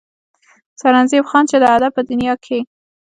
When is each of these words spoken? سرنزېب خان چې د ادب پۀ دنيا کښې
سرنزېب 0.81 1.25
خان 1.31 1.43
چې 1.49 1.57
د 1.61 1.65
ادب 1.75 1.91
پۀ 1.95 2.01
دنيا 2.09 2.33
کښې 2.43 2.59